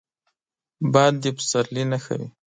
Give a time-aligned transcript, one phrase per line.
[0.93, 2.29] باد د پسرلي نښه وي